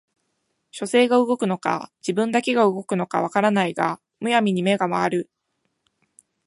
[0.71, 5.29] 書生が動くのか自分だけが動くのか分からないが無闇に眼が廻る